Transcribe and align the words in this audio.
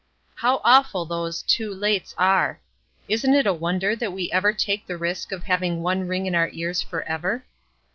How 0.33 0.61
awful 0.63 1.05
those 1.05 1.43
"too 1.43 1.69
lates" 1.75 2.15
are! 2.17 2.59
Isn't 3.07 3.35
it 3.35 3.45
a 3.45 3.53
wonder 3.53 3.95
that 3.95 4.11
we 4.11 4.31
ever 4.31 4.51
take 4.51 4.87
the 4.87 4.97
risk 4.97 5.31
of 5.31 5.43
having 5.43 5.83
one 5.83 6.07
ring 6.07 6.25
in 6.25 6.33
our 6.33 6.49
ears 6.51 6.81
forever? 6.81 7.45